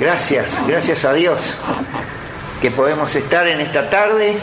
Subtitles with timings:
[0.00, 1.58] Gracias, gracias a Dios
[2.62, 4.34] que podemos estar en esta tarde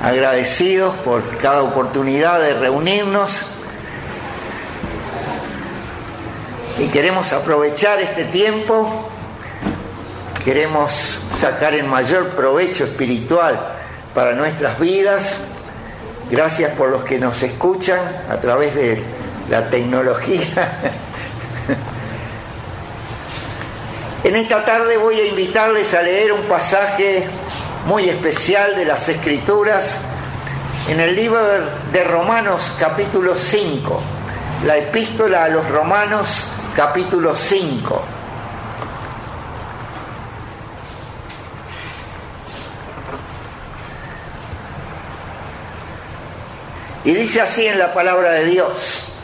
[0.00, 3.46] agradecidos por cada oportunidad de reunirnos
[6.78, 9.10] y queremos aprovechar este tiempo,
[10.44, 13.74] queremos sacar el mayor provecho espiritual
[14.14, 15.40] para nuestras vidas.
[16.30, 17.98] Gracias por los que nos escuchan
[18.30, 19.02] a través de
[19.50, 20.78] la tecnología.
[24.22, 27.26] En esta tarde voy a invitarles a leer un pasaje
[27.86, 30.02] muy especial de las Escrituras
[30.90, 31.40] en el libro
[31.90, 34.00] de Romanos capítulo 5,
[34.66, 38.02] la epístola a los Romanos capítulo 5.
[47.04, 49.14] Y dice así en la palabra de Dios,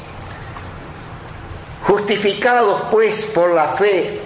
[1.82, 4.25] justificados pues por la fe,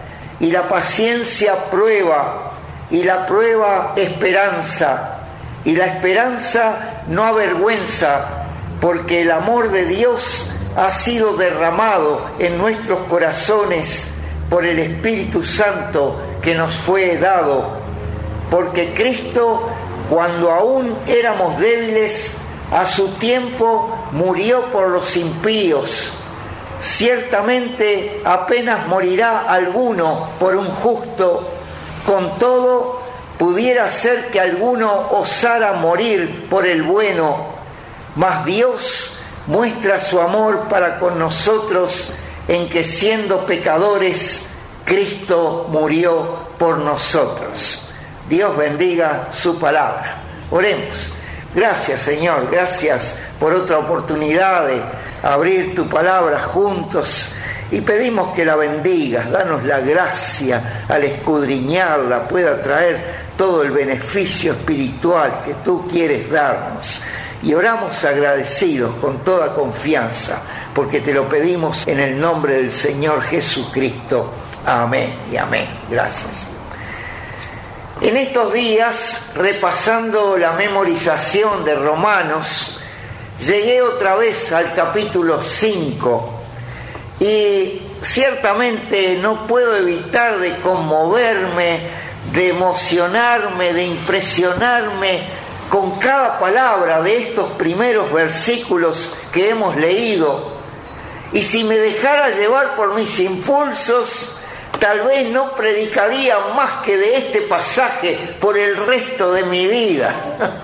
[0.41, 2.51] y la paciencia prueba
[2.89, 5.19] y la prueba esperanza
[5.63, 8.45] y la esperanza no avergüenza
[8.81, 14.07] porque el amor de Dios ha sido derramado en nuestros corazones
[14.49, 17.79] por el Espíritu Santo que nos fue dado.
[18.49, 19.69] Porque Cristo
[20.09, 22.33] cuando aún éramos débiles
[22.71, 26.20] a su tiempo murió por los impíos
[26.81, 31.47] Ciertamente apenas morirá alguno por un justo,
[32.05, 33.01] con todo
[33.37, 37.45] pudiera ser que alguno osara morir por el bueno,
[38.15, 42.15] mas Dios muestra su amor para con nosotros
[42.47, 44.47] en que siendo pecadores,
[44.83, 47.91] Cristo murió por nosotros.
[48.27, 50.17] Dios bendiga su palabra.
[50.49, 51.13] Oremos.
[51.53, 54.79] Gracias Señor, gracias por otra oportunidad de
[55.23, 57.35] abrir tu palabra juntos
[57.71, 63.01] y pedimos que la bendigas, danos la gracia al escudriñarla, pueda traer
[63.35, 67.01] todo el beneficio espiritual que tú quieres darnos.
[67.41, 70.43] Y oramos agradecidos con toda confianza,
[70.75, 74.31] porque te lo pedimos en el nombre del Señor Jesucristo.
[74.67, 75.65] Amén y amén.
[75.89, 76.45] Gracias.
[78.01, 82.80] En estos días, repasando la memorización de Romanos,
[83.45, 86.29] llegué otra vez al capítulo 5
[87.19, 91.81] y ciertamente no puedo evitar de conmoverme,
[92.33, 95.21] de emocionarme, de impresionarme
[95.69, 100.59] con cada palabra de estos primeros versículos que hemos leído.
[101.33, 104.37] Y si me dejara llevar por mis impulsos,
[104.79, 110.13] tal vez no predicaría más que de este pasaje por el resto de mi vida.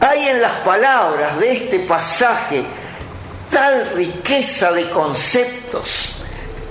[0.00, 2.64] Hay en las palabras de este pasaje
[3.50, 6.22] tal riqueza de conceptos,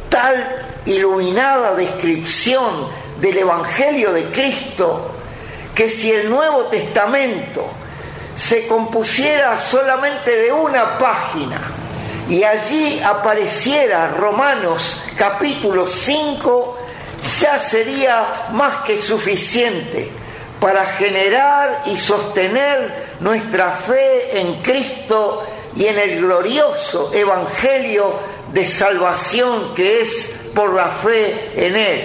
[0.09, 2.87] tal iluminada descripción
[3.21, 5.11] del Evangelio de Cristo,
[5.75, 7.67] que si el Nuevo Testamento
[8.35, 11.61] se compusiera solamente de una página
[12.27, 16.79] y allí apareciera Romanos capítulo 5,
[17.39, 20.09] ya sería más que suficiente
[20.59, 28.13] para generar y sostener nuestra fe en Cristo y en el glorioso Evangelio
[28.53, 32.01] de salvación que es por la fe en Él.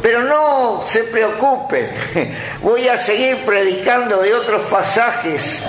[0.00, 1.90] Pero no se preocupen,
[2.62, 5.64] voy a seguir predicando de otros pasajes.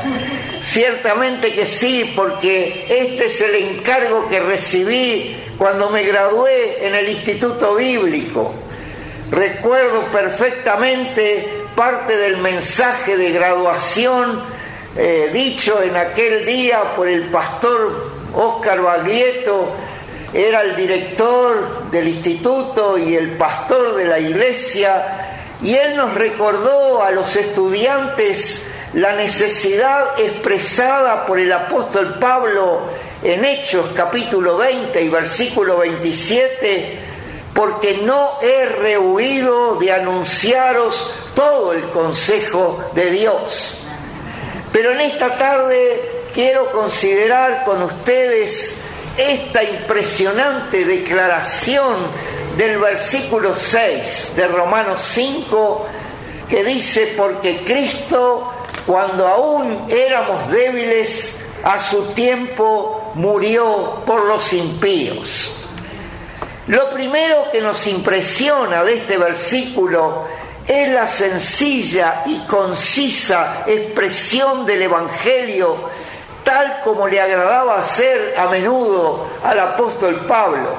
[0.62, 7.10] Ciertamente que sí, porque este es el encargo que recibí cuando me gradué en el
[7.10, 8.54] Instituto Bíblico.
[9.32, 14.44] Recuerdo perfectamente parte del mensaje de graduación
[14.98, 19.76] eh, dicho en aquel día por el pastor Óscar Baglietto,
[20.34, 27.02] era el director del instituto y el pastor de la iglesia, y él nos recordó
[27.02, 32.82] a los estudiantes la necesidad expresada por el apóstol Pablo
[33.24, 37.00] en Hechos capítulo 20 y versículo 27,
[37.54, 41.10] porque no he rehuido de anunciaros
[41.40, 43.88] todo el consejo de Dios.
[44.74, 48.76] Pero en esta tarde quiero considerar con ustedes
[49.18, 51.96] esta impresionante declaración
[52.58, 55.88] del versículo 6 de Romanos 5
[56.50, 58.52] que dice, porque Cristo,
[58.86, 65.66] cuando aún éramos débiles, a su tiempo murió por los impíos.
[66.68, 70.39] Lo primero que nos impresiona de este versículo
[70.70, 75.78] es la sencilla y concisa expresión del Evangelio,
[76.44, 80.76] tal como le agradaba hacer a menudo al apóstol Pablo.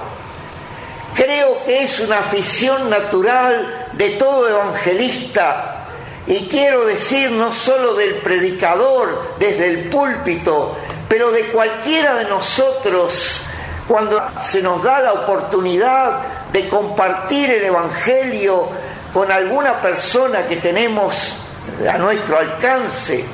[1.13, 5.87] Creo que es una afición natural de todo evangelista
[6.25, 10.77] y quiero decir no solo del predicador desde el púlpito,
[11.09, 13.45] pero de cualquiera de nosotros
[13.89, 16.21] cuando se nos da la oportunidad
[16.53, 18.69] de compartir el Evangelio
[19.13, 21.45] con alguna persona que tenemos
[21.93, 23.25] a nuestro alcance.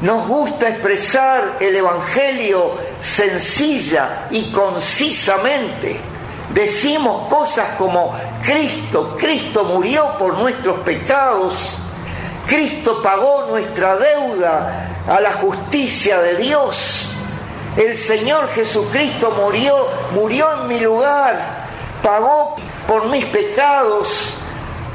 [0.00, 5.98] Nos gusta expresar el Evangelio sencilla y concisamente.
[6.52, 11.76] Decimos cosas como Cristo, Cristo murió por nuestros pecados,
[12.46, 17.10] Cristo pagó nuestra deuda a la justicia de Dios,
[17.76, 21.66] el Señor Jesucristo murió, murió en mi lugar,
[22.02, 22.56] pagó
[22.86, 24.35] por mis pecados,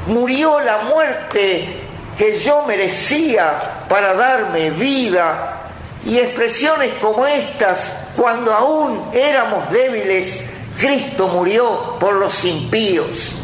[0.06, 1.82] murió la muerte
[2.16, 5.58] que yo merecía para darme vida.
[6.04, 10.44] Y expresiones como estas, cuando aún éramos débiles,
[10.76, 13.40] Cristo murió por los impíos.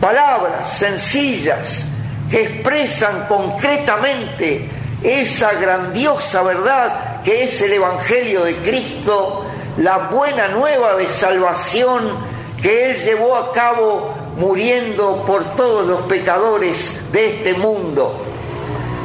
[0.00, 1.86] Palabras sencillas
[2.30, 4.68] que expresan concretamente
[5.02, 9.46] esa grandiosa verdad que es el Evangelio de Cristo,
[9.78, 12.18] la buena nueva de salvación
[12.60, 18.26] que Él llevó a cabo muriendo por todos los pecadores de este mundo.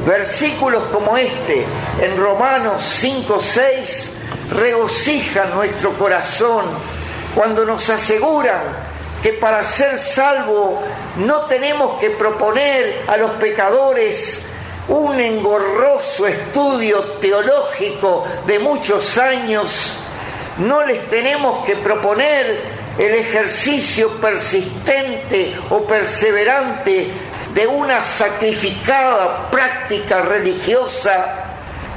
[0.06, 1.66] Versículos como este
[2.02, 4.12] en Romanos 5, 6
[4.52, 6.66] regocijan nuestro corazón
[7.34, 8.62] cuando nos aseguran
[9.24, 10.82] que para ser salvo
[11.18, 14.44] no tenemos que proponer a los pecadores
[14.88, 19.98] un engorroso estudio teológico de muchos años,
[20.60, 27.10] no les tenemos que proponer el ejercicio persistente o perseverante
[27.54, 31.44] de una sacrificada práctica religiosa,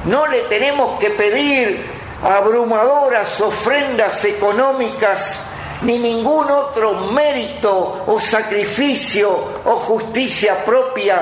[0.05, 1.85] no le tenemos que pedir
[2.23, 5.43] abrumadoras ofrendas económicas
[5.83, 9.31] ni ningún otro mérito o sacrificio
[9.65, 11.21] o justicia propia,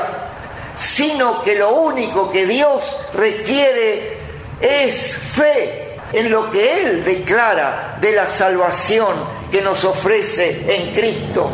[0.78, 4.18] sino que lo único que Dios requiere
[4.60, 9.14] es fe en lo que Él declara de la salvación
[9.56, 11.48] que nos ofrece en Cristo.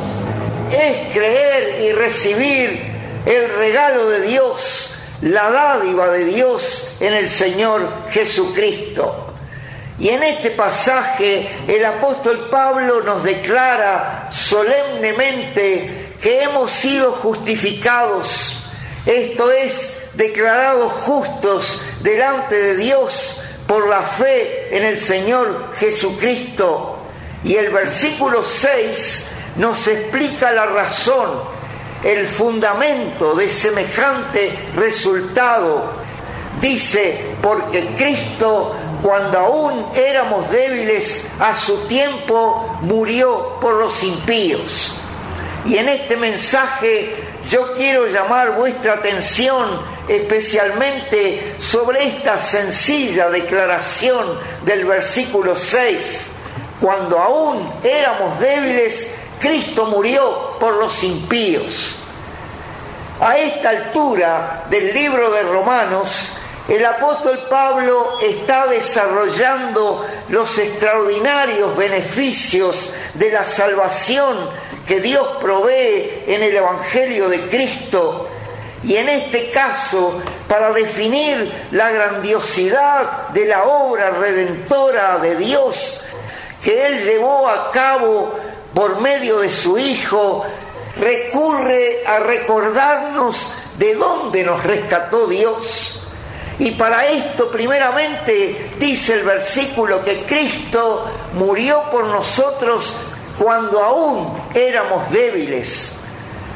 [0.73, 2.83] Es creer y recibir
[3.25, 9.35] el regalo de Dios, la dádiva de Dios en el Señor Jesucristo.
[10.01, 18.69] Y en este pasaje el apóstol Pablo nos declara solemnemente que hemos sido justificados,
[19.07, 26.92] esto es, declarados justos delante de Dios por la fe en el Señor Jesucristo
[27.45, 31.31] y el versículo 6 nos explica la razón,
[32.05, 36.03] el fundamento de semejante resultado.
[36.61, 44.99] Dice, porque Cristo, cuando aún éramos débiles, a su tiempo murió por los impíos.
[45.65, 47.15] Y en este mensaje
[47.49, 56.33] yo quiero llamar vuestra atención especialmente sobre esta sencilla declaración del versículo 6
[56.83, 59.09] cuando aún éramos débiles,
[59.39, 62.01] Cristo murió por los impíos.
[63.21, 66.37] A esta altura del libro de Romanos,
[66.69, 74.51] el apóstol Pablo está desarrollando los extraordinarios beneficios de la salvación
[74.85, 78.29] que Dios provee en el Evangelio de Cristo
[78.83, 86.02] y en este caso para definir la grandiosidad de la obra redentora de Dios
[86.63, 88.35] que Él llevó a cabo
[88.75, 90.45] por medio de su Hijo,
[90.99, 95.99] recurre a recordarnos de dónde nos rescató Dios.
[96.59, 102.97] Y para esto primeramente dice el versículo que Cristo murió por nosotros
[103.39, 105.97] cuando aún éramos débiles.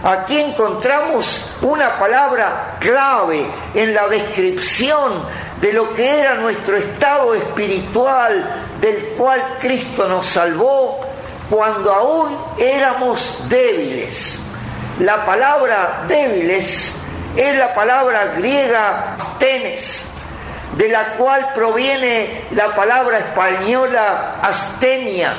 [0.04, 5.24] Aquí encontramos una palabra clave en la descripción
[5.60, 11.00] de lo que era nuestro estado espiritual, del cual Cristo nos salvó
[11.48, 14.40] cuando aún éramos débiles.
[15.00, 16.94] La palabra débiles
[17.36, 20.04] es la palabra griega tenes,
[20.76, 25.34] de la cual proviene la palabra española astenia,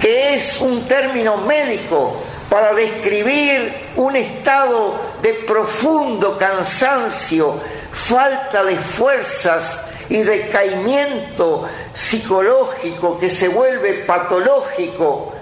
[0.00, 7.60] que es un término médico para describir un estado de profundo cansancio,
[7.92, 15.32] falta de fuerzas y decaimiento psicológico que se vuelve patológico,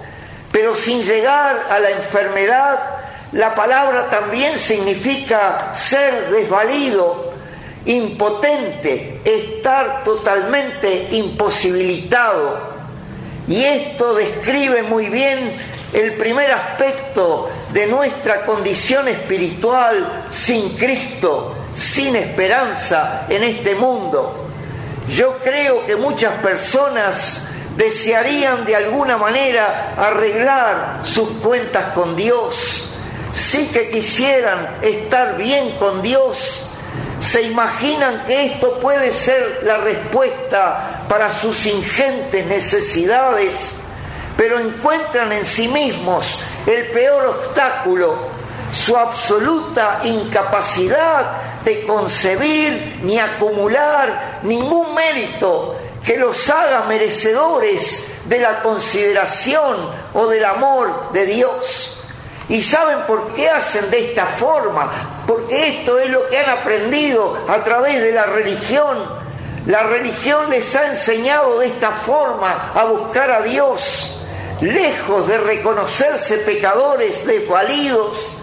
[0.51, 2.79] pero sin llegar a la enfermedad,
[3.31, 7.33] la palabra también significa ser desvalido,
[7.85, 12.69] impotente, estar totalmente imposibilitado.
[13.47, 15.53] Y esto describe muy bien
[15.93, 24.47] el primer aspecto de nuestra condición espiritual sin Cristo, sin esperanza en este mundo.
[25.07, 32.97] Yo creo que muchas personas desearían de alguna manera arreglar sus cuentas con Dios,
[33.33, 36.67] sí que quisieran estar bien con Dios,
[37.21, 43.71] se imaginan que esto puede ser la respuesta para sus ingentes necesidades,
[44.35, 48.28] pero encuentran en sí mismos el peor obstáculo,
[48.71, 58.61] su absoluta incapacidad de concebir ni acumular ningún mérito que los haga merecedores de la
[58.61, 59.77] consideración
[60.13, 61.95] o del amor de Dios.
[62.47, 64.89] ¿Y saben por qué hacen de esta forma?
[65.27, 68.97] Porque esto es lo que han aprendido a través de la religión.
[69.67, 74.25] La religión les ha enseñado de esta forma a buscar a Dios.
[74.61, 78.38] Lejos de reconocerse pecadores desvalidos,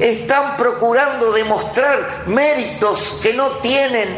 [0.00, 4.08] están procurando demostrar méritos que no tienen,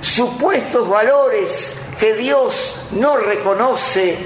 [0.00, 4.16] supuestos valores que Dios no reconoce.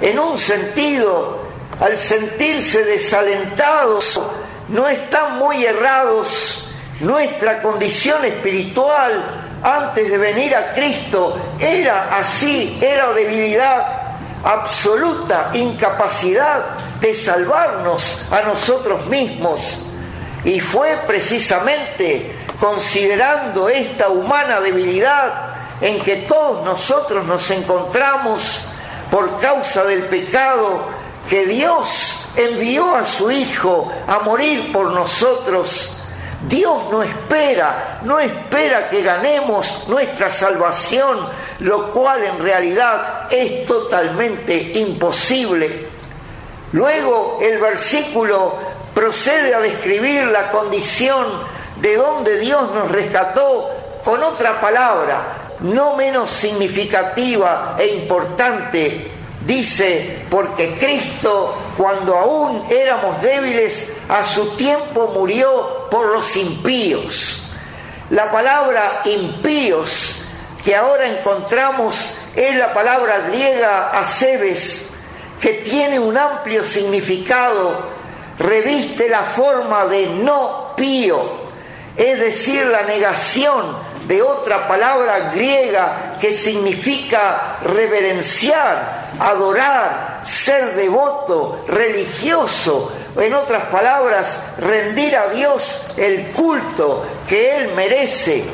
[0.00, 1.44] En un sentido,
[1.78, 4.20] al sentirse desalentados,
[4.68, 6.70] no están muy errados.
[7.00, 16.64] Nuestra condición espiritual antes de venir a Cristo era así, era debilidad, absoluta incapacidad
[17.00, 19.83] de salvarnos a nosotros mismos.
[20.44, 28.68] Y fue precisamente considerando esta humana debilidad en que todos nosotros nos encontramos
[29.10, 30.86] por causa del pecado
[31.28, 35.96] que Dios envió a su Hijo a morir por nosotros.
[36.48, 41.18] Dios no espera, no espera que ganemos nuestra salvación,
[41.60, 45.88] lo cual en realidad es totalmente imposible.
[46.72, 51.26] Luego el versículo procede a describir la condición
[51.80, 53.70] de donde Dios nos rescató
[54.04, 59.10] con otra palabra, no menos significativa e importante,
[59.46, 67.52] Dice, porque Cristo, cuando aún éramos débiles, a su tiempo murió por los impíos.
[68.08, 70.22] La palabra impíos
[70.64, 74.88] que ahora encontramos es la palabra griega acebes,
[75.42, 77.93] que tiene un amplio significado,
[78.38, 81.44] reviste la forma de no pío,
[81.96, 92.92] es decir, la negación de otra palabra griega que significa reverenciar, adorar, ser devoto, religioso,
[93.16, 98.44] en otras palabras, rendir a Dios el culto que Él merece.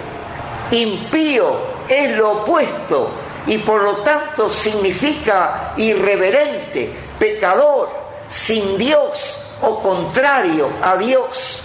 [0.70, 1.56] Impío
[1.88, 3.10] es lo opuesto
[3.46, 7.88] y por lo tanto significa irreverente, pecador,
[8.28, 11.64] sin Dios o contrario a Dios.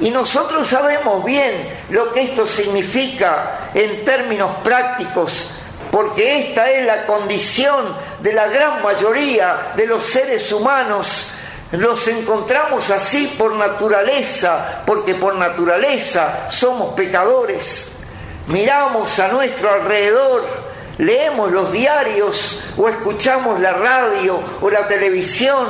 [0.00, 5.54] Y nosotros sabemos bien lo que esto significa en términos prácticos,
[5.90, 11.32] porque esta es la condición de la gran mayoría de los seres humanos.
[11.70, 17.92] Los encontramos así por naturaleza, porque por naturaleza somos pecadores.
[18.48, 20.44] Miramos a nuestro alrededor,
[20.98, 25.66] leemos los diarios o escuchamos la radio o la televisión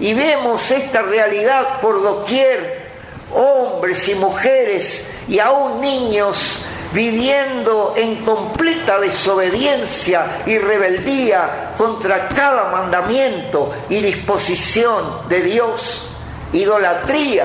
[0.00, 2.90] y vemos esta realidad por doquier
[3.32, 13.72] hombres y mujeres y aún niños viviendo en completa desobediencia y rebeldía contra cada mandamiento
[13.88, 16.10] y disposición de Dios.
[16.52, 17.44] Idolatría,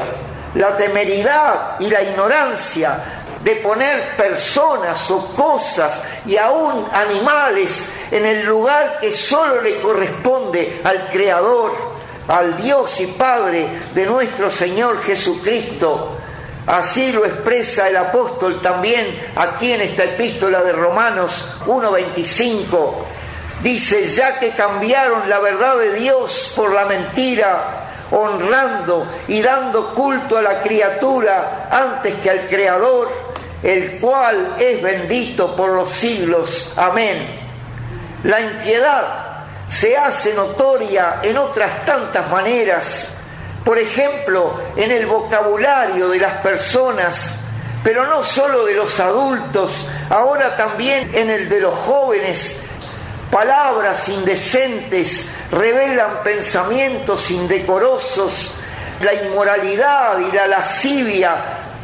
[0.55, 8.43] la temeridad y la ignorancia de poner personas o cosas y aún animales en el
[8.45, 11.94] lugar que solo le corresponde al Creador
[12.27, 16.17] al Dios y Padre de nuestro Señor Jesucristo.
[16.67, 19.05] Así lo expresa el apóstol también
[19.35, 22.93] aquí en esta epístola de Romanos 1.25.
[23.61, 30.37] Dice, ya que cambiaron la verdad de Dios por la mentira, honrando y dando culto
[30.37, 33.09] a la criatura antes que al Creador,
[33.61, 36.73] el cual es bendito por los siglos.
[36.77, 37.27] Amén.
[38.23, 39.34] La impiedad
[39.67, 43.09] se hace notoria en otras tantas maneras,
[43.63, 47.39] por ejemplo, en el vocabulario de las personas,
[47.83, 52.57] pero no solo de los adultos, ahora también en el de los jóvenes.
[53.31, 58.55] Palabras indecentes revelan pensamientos indecorosos,
[59.01, 61.35] la inmoralidad y la lascivia,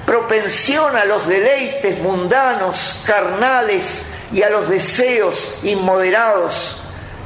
[0.06, 6.81] propensión a los deleites mundanos, carnales y a los deseos inmoderados.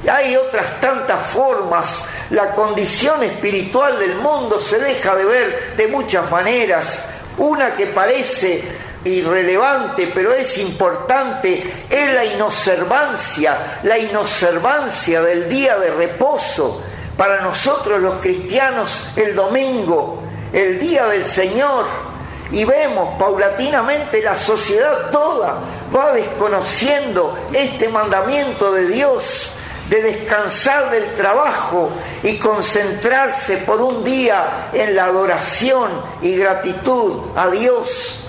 [0.09, 2.03] Hay otras tantas formas.
[2.29, 7.05] La condición espiritual del mundo se deja de ver de muchas maneras.
[7.37, 8.63] Una que parece
[9.03, 16.83] irrelevante, pero es importante, es la inobservancia, la inobservancia del día de reposo.
[17.17, 21.85] Para nosotros los cristianos el domingo, el día del Señor,
[22.51, 25.59] y vemos paulatinamente la sociedad toda
[25.95, 29.54] va desconociendo este mandamiento de Dios
[29.89, 31.91] de descansar del trabajo
[32.23, 35.89] y concentrarse por un día en la adoración
[36.21, 38.21] y gratitud a Dios.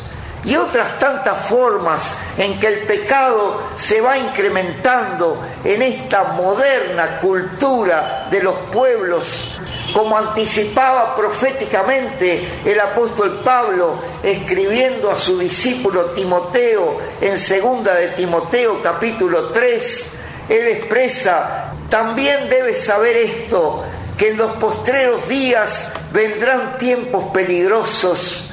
[0.45, 8.29] Y otras tantas formas en que el pecado se va incrementando en esta moderna cultura
[8.31, 9.59] de los pueblos,
[9.93, 18.81] como anticipaba proféticamente el apóstol Pablo escribiendo a su discípulo Timoteo en segunda de Timoteo
[18.81, 20.16] capítulo 3,
[20.49, 23.85] él expresa, también debes saber esto,
[24.17, 28.47] que en los postreros días vendrán tiempos peligrosos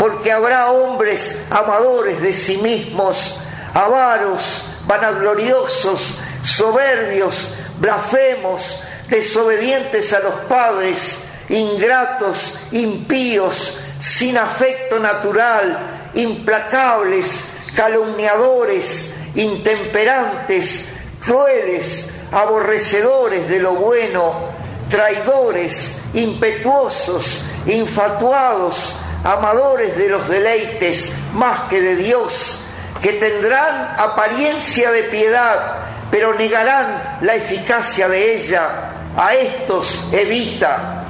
[0.00, 3.38] porque habrá hombres amadores de sí mismos,
[3.74, 11.18] avaros, vanagloriosos, soberbios, blasfemos, desobedientes a los padres,
[11.50, 17.44] ingratos, impíos, sin afecto natural, implacables,
[17.76, 20.88] calumniadores, intemperantes,
[21.24, 24.34] crueles, aborrecedores de lo bueno,
[24.88, 32.60] traidores, impetuosos, infatuados, amadores de los deleites más que de Dios,
[33.02, 38.86] que tendrán apariencia de piedad, pero negarán la eficacia de ella.
[39.16, 41.04] A estos evita.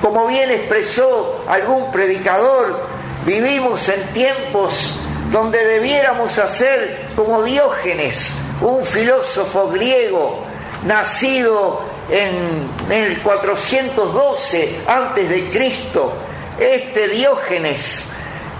[0.00, 2.80] Como bien expresó algún predicador,
[3.26, 4.98] vivimos en tiempos
[5.30, 10.44] donde debiéramos hacer como Diógenes, un filósofo griego
[10.84, 16.14] nacido en, el 412 antes de Cristo,
[16.58, 18.04] este Diógenes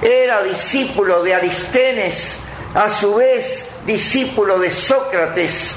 [0.03, 2.37] era discípulo de Aristenes,
[2.75, 5.77] a su vez discípulo de Sócrates,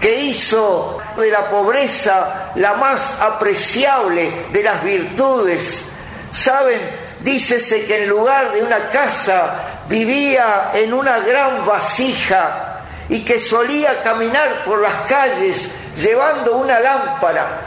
[0.00, 5.84] que hizo de la pobreza la más apreciable de las virtudes.
[6.32, 6.80] Saben,
[7.20, 12.71] dícese que en lugar de una casa vivía en una gran vasija
[13.08, 17.60] y que solía caminar por las calles llevando una lámpara.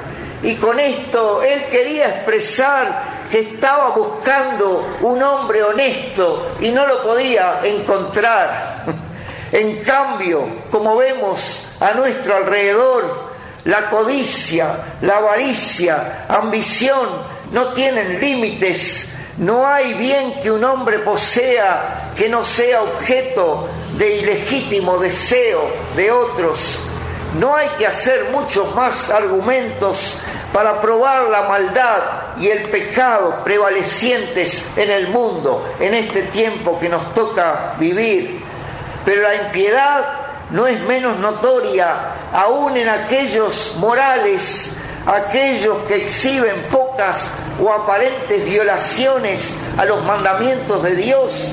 [0.43, 7.01] Y con esto él quería expresar que estaba buscando un hombre honesto y no lo
[7.03, 8.85] podía encontrar.
[9.51, 13.29] En cambio, como vemos a nuestro alrededor,
[13.63, 14.67] la codicia,
[15.01, 17.09] la avaricia, ambición
[17.51, 19.13] no tienen límites.
[19.37, 26.11] No hay bien que un hombre posea que no sea objeto de ilegítimo deseo de
[26.11, 26.79] otros.
[27.39, 30.21] No hay que hacer muchos más argumentos
[30.53, 32.01] para probar la maldad
[32.39, 38.41] y el pecado prevalecientes en el mundo, en este tiempo que nos toca vivir.
[39.03, 40.05] Pero la impiedad
[40.51, 44.71] no es menos notoria aún en aquellos morales,
[45.05, 47.29] aquellos que exhiben pocas
[47.61, 51.51] o aparentes violaciones a los mandamientos de Dios.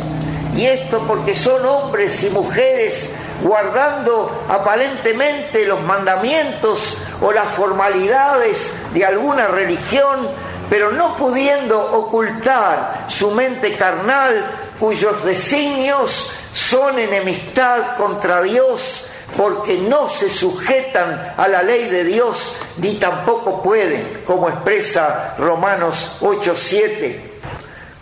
[0.56, 3.10] Y esto porque son hombres y mujeres
[3.42, 10.28] guardando aparentemente los mandamientos o las formalidades de alguna religión,
[10.70, 20.08] pero no pudiendo ocultar su mente carnal, cuyos designios son enemistad contra Dios, porque no
[20.08, 27.31] se sujetan a la ley de Dios, ni tampoco pueden, como expresa Romanos 8:7.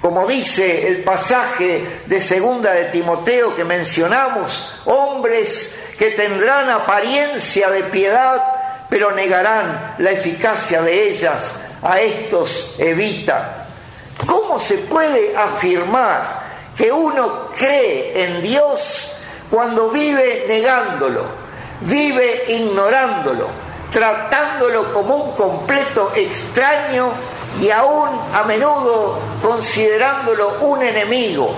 [0.01, 7.83] Como dice el pasaje de segunda de Timoteo que mencionamos, hombres que tendrán apariencia de
[7.85, 13.67] piedad, pero negarán la eficacia de ellas, a estos evita.
[14.27, 16.41] ¿Cómo se puede afirmar
[16.77, 19.17] que uno cree en Dios
[19.51, 21.25] cuando vive negándolo,
[21.83, 23.49] vive ignorándolo,
[23.93, 27.13] tratándolo como un completo extraño
[27.61, 31.55] y aún a menudo considerándolo un enemigo,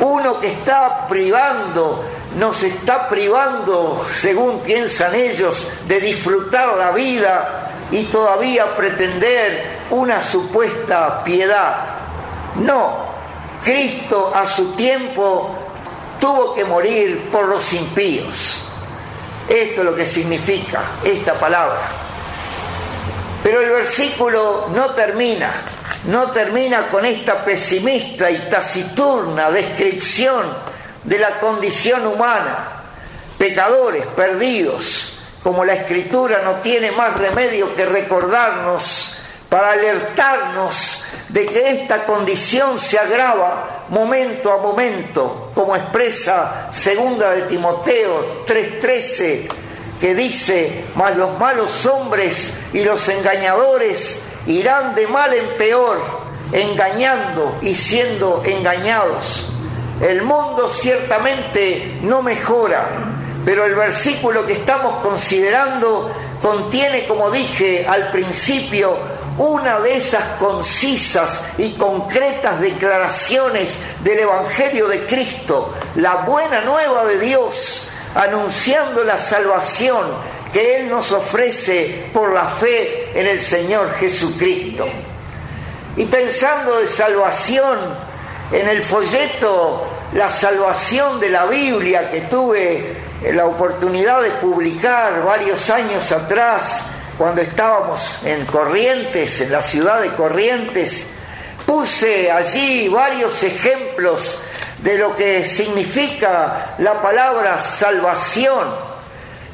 [0.00, 2.04] uno que está privando
[2.36, 11.24] nos está privando, según piensan ellos, de disfrutar la vida y todavía pretender una supuesta
[11.24, 11.86] piedad.
[12.56, 12.96] No,
[13.64, 15.50] Cristo a su tiempo
[16.20, 18.64] tuvo que morir por los impíos.
[19.48, 22.07] Esto es lo que significa esta palabra.
[23.42, 25.52] Pero el versículo no termina,
[26.04, 30.44] no termina con esta pesimista y taciturna descripción
[31.04, 32.82] de la condición humana,
[33.38, 41.70] pecadores, perdidos, como la escritura no tiene más remedio que recordarnos para alertarnos de que
[41.70, 49.48] esta condición se agrava momento a momento, como expresa segunda de Timoteo 3:13,
[50.00, 56.00] que dice, mas los malos hombres y los engañadores irán de mal en peor,
[56.52, 59.52] engañando y siendo engañados.
[60.00, 62.88] El mundo ciertamente no mejora,
[63.44, 68.96] pero el versículo que estamos considerando contiene, como dije al principio,
[69.38, 77.18] una de esas concisas y concretas declaraciones del Evangelio de Cristo, la buena nueva de
[77.18, 80.06] Dios, anunciando la salvación
[80.52, 84.86] que Él nos ofrece por la fe en el Señor Jesucristo.
[85.96, 87.78] Y pensando de salvación,
[88.52, 92.96] en el folleto La salvación de la Biblia que tuve
[93.32, 96.82] la oportunidad de publicar varios años atrás,
[97.18, 101.08] cuando estábamos en Corrientes, en la ciudad de Corrientes,
[101.66, 104.44] puse allí varios ejemplos
[104.82, 108.68] de lo que significa la palabra salvación.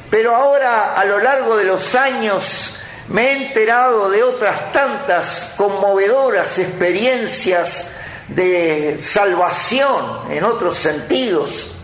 [0.09, 6.57] Pero ahora, a lo largo de los años, me he enterado de otras tantas conmovedoras
[6.59, 7.87] experiencias
[8.27, 11.75] de salvación en otros sentidos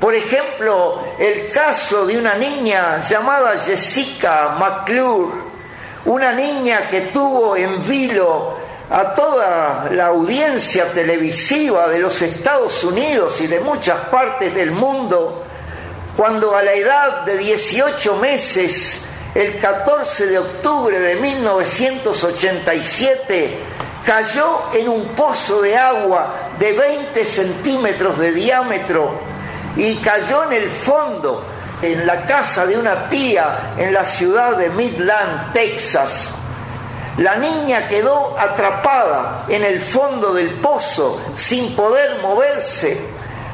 [0.00, 5.30] por ejemplo, el caso de una niña llamada Jessica McClure,
[6.06, 8.56] una niña que tuvo en vilo
[8.90, 15.44] a toda la audiencia televisiva de los Estados Unidos y de muchas partes del mundo,
[16.16, 23.58] cuando a la edad de 18 meses, el 14 de octubre de 1987,
[24.04, 29.20] cayó en un pozo de agua de 20 centímetros de diámetro
[29.76, 31.44] y cayó en el fondo,
[31.80, 36.34] en la casa de una tía en la ciudad de Midland, Texas.
[37.18, 43.00] La niña quedó atrapada en el fondo del pozo sin poder moverse,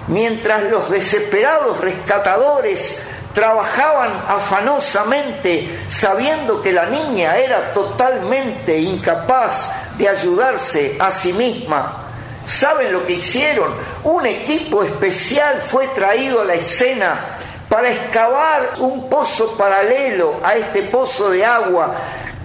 [0.09, 3.01] mientras los desesperados rescatadores
[3.33, 12.05] trabajaban afanosamente sabiendo que la niña era totalmente incapaz de ayudarse a sí misma.
[12.47, 13.75] ¿Saben lo que hicieron?
[14.05, 17.37] Un equipo especial fue traído a la escena
[17.69, 21.95] para excavar un pozo paralelo a este pozo de agua,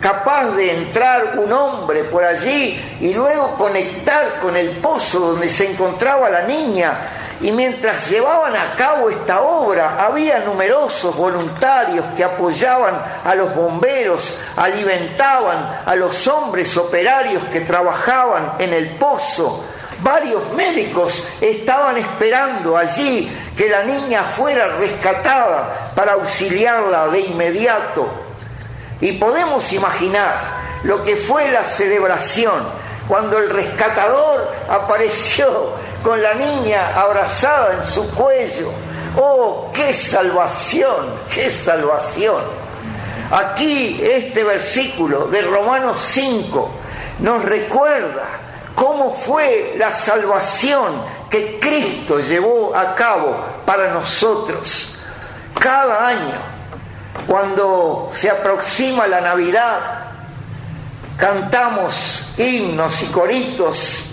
[0.02, 5.72] capaz de entrar un hombre por allí y luego conectar con el pozo donde se
[5.72, 7.08] encontraba la niña.
[7.40, 14.40] Y mientras llevaban a cabo esta obra, había numerosos voluntarios que apoyaban a los bomberos,
[14.58, 19.64] alimentaban a los hombres operarios que trabajaban en el pozo
[20.04, 28.10] Varios médicos estaban esperando allí que la niña fuera rescatada para auxiliarla de inmediato.
[29.02, 32.64] Y podemos imaginar lo que fue la celebración
[33.08, 38.72] cuando el rescatador apareció con la niña abrazada en su cuello.
[39.18, 41.14] ¡Oh, qué salvación!
[41.34, 42.42] ¡Qué salvación!
[43.32, 46.72] Aquí este versículo de Romanos 5
[47.20, 48.24] nos recuerda
[48.76, 54.98] cómo fue la salvación que Cristo llevó a cabo para nosotros.
[55.58, 56.51] Cada año,
[57.28, 59.80] cuando se aproxima la Navidad,
[61.18, 64.06] cantamos himnos y coritos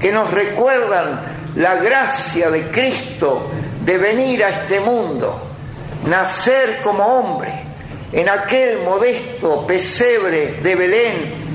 [0.00, 1.20] que nos recuerdan
[1.56, 3.50] la gracia de Cristo
[3.84, 5.40] de venir a este mundo,
[6.06, 7.64] nacer como hombre.
[8.12, 11.48] En aquel modesto pesebre de Belén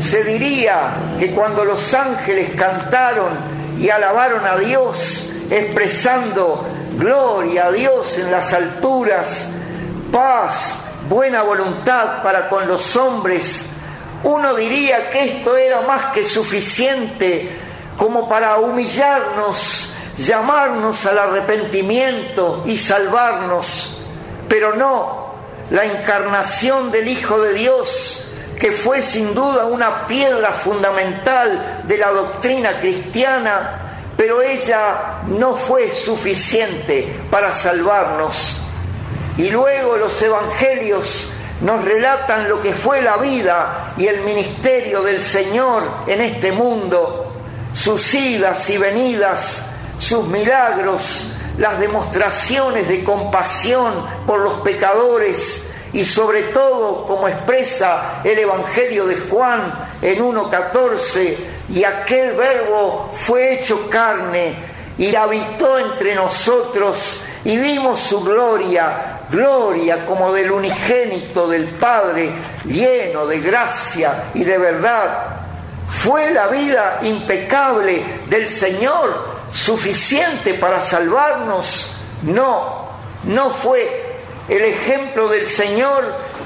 [0.00, 3.38] se diría que cuando los ángeles cantaron
[3.80, 6.66] y alabaron a Dios, expresando
[6.96, 9.48] gloria a Dios en las alturas,
[10.10, 10.76] paz,
[11.08, 13.66] buena voluntad para con los hombres,
[14.22, 17.58] uno diría que esto era más que suficiente
[17.96, 24.02] como para humillarnos, llamarnos al arrepentimiento y salvarnos,
[24.48, 25.34] pero no,
[25.70, 28.26] la encarnación del Hijo de Dios
[28.60, 35.90] que fue sin duda una piedra fundamental de la doctrina cristiana, pero ella no fue
[35.90, 38.60] suficiente para salvarnos.
[39.40, 41.30] Y luego los evangelios
[41.62, 47.32] nos relatan lo que fue la vida y el ministerio del Señor en este mundo,
[47.72, 49.62] sus idas y venidas,
[49.98, 58.40] sus milagros, las demostraciones de compasión por los pecadores y sobre todo, como expresa el
[58.40, 59.62] Evangelio de Juan
[60.02, 61.36] en 1.14,
[61.70, 64.54] y aquel verbo fue hecho carne
[64.98, 72.30] y habitó entre nosotros y vimos su gloria, gloria como del unigénito del Padre,
[72.64, 75.36] lleno de gracia y de verdad.
[76.02, 81.96] Fue la vida impecable del Señor suficiente para salvarnos.
[82.22, 82.88] No,
[83.24, 84.08] no fue.
[84.48, 86.04] El ejemplo del Señor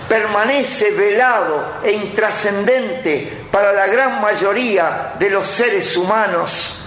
[0.08, 6.80] permanece velado e intrascendente para la gran mayoría de los seres humanos.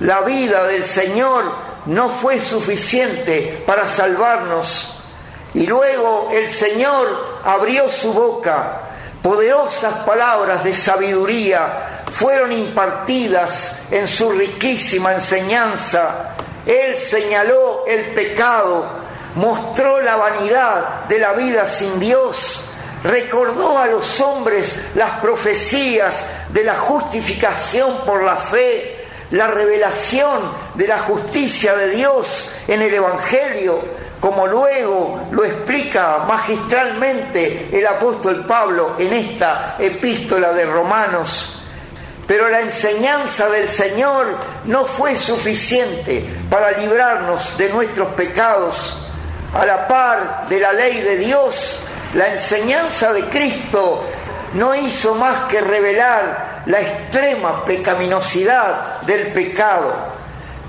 [0.00, 1.44] La vida del Señor
[1.86, 4.93] no fue suficiente para salvarnos.
[5.54, 8.80] Y luego el Señor abrió su boca.
[9.22, 16.34] Poderosas palabras de sabiduría fueron impartidas en su riquísima enseñanza.
[16.66, 18.86] Él señaló el pecado,
[19.36, 22.64] mostró la vanidad de la vida sin Dios,
[23.02, 30.86] recordó a los hombres las profecías de la justificación por la fe, la revelación de
[30.86, 33.82] la justicia de Dios en el Evangelio,
[34.24, 41.62] como luego lo explica magistralmente el apóstol Pablo en esta epístola de Romanos.
[42.26, 44.34] Pero la enseñanza del Señor
[44.64, 49.06] no fue suficiente para librarnos de nuestros pecados.
[49.52, 54.06] A la par de la ley de Dios, la enseñanza de Cristo
[54.54, 59.94] no hizo más que revelar la extrema pecaminosidad del pecado.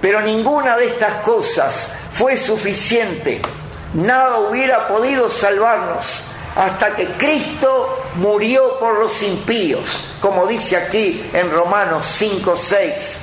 [0.02, 3.42] Pero ninguna de estas cosas fue suficiente.
[3.94, 6.24] Nada hubiera podido salvarnos
[6.56, 13.18] hasta que Cristo murió por los impíos, como dice aquí en Romanos 5, 6.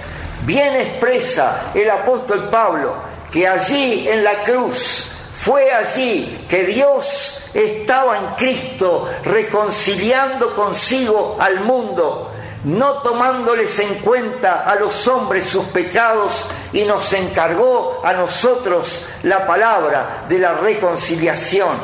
[0.45, 2.95] Bien expresa el apóstol Pablo
[3.33, 11.61] que allí en la cruz, fue allí que Dios estaba en Cristo reconciliando consigo al
[11.61, 12.32] mundo,
[12.65, 19.47] no tomándoles en cuenta a los hombres sus pecados y nos encargó a nosotros la
[19.47, 21.77] palabra de la reconciliación.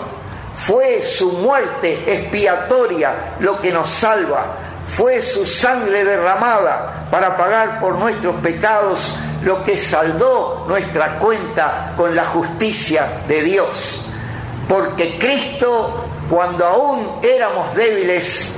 [0.66, 4.56] Fue su muerte expiatoria lo que nos salva.
[4.96, 12.14] Fue su sangre derramada para pagar por nuestros pecados lo que saldó nuestra cuenta con
[12.14, 14.06] la justicia de Dios.
[14.68, 18.50] Porque Cristo, cuando aún éramos débiles,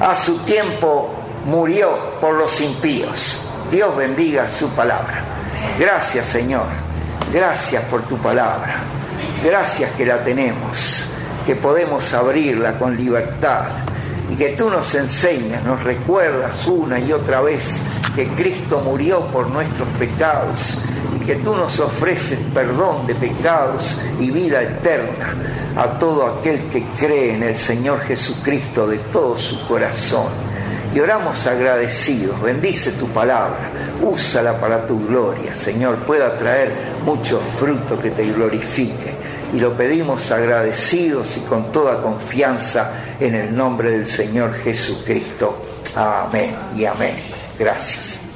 [0.00, 3.48] a su tiempo murió por los impíos.
[3.70, 5.24] Dios bendiga su palabra.
[5.78, 6.66] Gracias Señor.
[7.32, 8.80] Gracias por tu palabra.
[9.42, 11.12] Gracias que la tenemos
[11.44, 13.64] que podemos abrirla con libertad
[14.30, 17.80] y que tú nos enseñas, nos recuerdas una y otra vez
[18.14, 20.82] que Cristo murió por nuestros pecados
[21.16, 25.34] y que tú nos ofreces perdón de pecados y vida eterna
[25.76, 30.51] a todo aquel que cree en el Señor Jesucristo de todo su corazón.
[30.94, 33.70] Y oramos agradecidos, bendice tu palabra,
[34.02, 36.72] úsala para tu gloria, Señor, pueda traer
[37.04, 39.14] mucho fruto que te glorifique
[39.52, 45.62] y lo pedimos agradecidos y con toda confianza en el nombre del Señor Jesucristo.
[45.94, 47.16] Amén y amén.
[47.58, 48.21] Gracias.